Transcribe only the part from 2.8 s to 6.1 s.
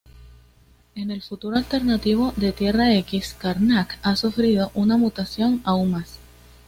X, Karnak ha sufrido una mutación aún